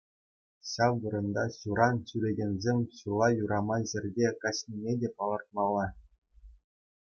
Ҫав 0.69 0.93
вырӑнта 1.03 1.43
ҫуран 1.57 1.95
ҫӳрекенсем 2.13 2.79
ҫула 2.95 3.27
юраман 3.43 3.83
ҫӗрте 3.95 4.27
каҫнине 4.41 4.93
те 5.07 5.15
палӑртмалла. 5.21 5.87